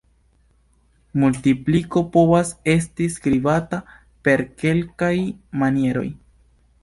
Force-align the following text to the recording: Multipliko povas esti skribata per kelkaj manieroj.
Multipliko 1.23 2.03
povas 2.15 2.53
esti 2.73 3.09
skribata 3.17 3.79
per 4.29 4.45
kelkaj 4.63 5.15
manieroj. 5.65 6.09